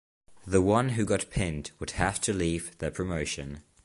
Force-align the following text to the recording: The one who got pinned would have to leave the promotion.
The 0.47 0.63
one 0.63 0.89
who 0.89 1.05
got 1.05 1.29
pinned 1.29 1.69
would 1.77 1.91
have 1.91 2.19
to 2.21 2.33
leave 2.33 2.75
the 2.79 2.89
promotion. 2.89 3.61